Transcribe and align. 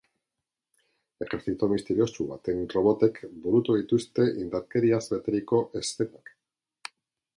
Ejerzito 1.25 1.67
misteriotsu 1.73 2.25
baten 2.31 2.63
robotek 2.75 3.21
burutu 3.43 3.77
dituzte 3.83 4.27
indarkeriaz 4.45 5.03
beteriko 5.15 5.61
eszenak. 5.83 6.35